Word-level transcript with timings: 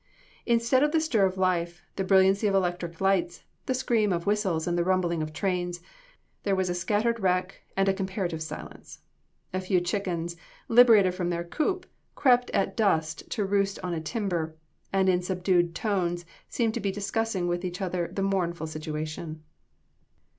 Instead 0.47 0.81
of 0.81 0.91
the 0.93 0.99
stir 0.99 1.27
of 1.27 1.37
life, 1.37 1.83
the 1.95 2.03
brilliancy 2.03 2.47
of 2.47 2.55
electric 2.55 2.99
lights, 2.99 3.43
the 3.67 3.73
scream 3.75 4.11
of 4.11 4.25
whistles 4.25 4.65
and 4.65 4.75
the 4.75 4.83
rumbling 4.83 5.21
of 5.21 5.31
trains, 5.31 5.79
there 6.41 6.55
was 6.55 6.71
a 6.71 6.73
scattered 6.73 7.19
wreck, 7.19 7.61
and 7.77 7.95
comparative 7.95 8.41
silence. 8.41 9.03
A 9.53 9.61
few 9.61 9.79
chickens, 9.79 10.35
liberated 10.67 11.13
from 11.13 11.29
their 11.29 11.43
coop, 11.43 11.85
crept 12.15 12.49
at 12.49 12.75
dusk 12.75 13.21
to 13.29 13.45
roost 13.45 13.77
on 13.83 13.93
a 13.93 14.01
timber, 14.01 14.55
and 14.91 15.07
in 15.07 15.21
subdued 15.21 15.75
tones 15.75 16.25
seemed 16.49 16.73
to 16.73 16.79
be 16.79 16.91
discussing 16.91 17.47
with 17.47 17.63
each 17.63 17.79
other 17.79 18.09
the 18.11 18.23
mournful 18.23 18.65
situation. 18.65 19.43